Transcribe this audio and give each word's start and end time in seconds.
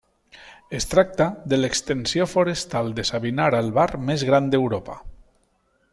Es 0.77 0.87
tracta 0.93 1.27
de 1.53 1.59
l'extensió 1.59 2.27
forestal 2.31 2.91
de 3.01 3.07
Savinar 3.11 3.49
Albar 3.61 3.87
més 4.11 4.25
gran 4.31 4.53
d'Europa. 4.57 5.01